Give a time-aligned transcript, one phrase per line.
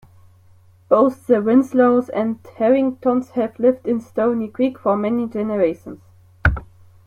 [0.89, 6.01] Both the Winslows and Harringtons have lived in Stony Creek for many generations.